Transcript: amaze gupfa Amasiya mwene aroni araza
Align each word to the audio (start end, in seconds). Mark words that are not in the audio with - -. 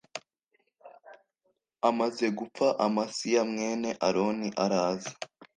amaze 1.89 2.25
gupfa 2.37 2.67
Amasiya 2.85 3.41
mwene 3.51 3.89
aroni 4.07 4.49
araza 4.63 5.11